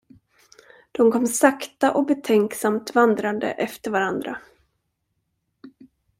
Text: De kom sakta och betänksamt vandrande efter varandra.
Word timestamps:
De 0.91 1.11
kom 1.11 1.27
sakta 1.27 1.93
och 1.93 2.05
betänksamt 2.05 2.95
vandrande 2.95 3.51
efter 3.51 3.91
varandra. 3.91 4.37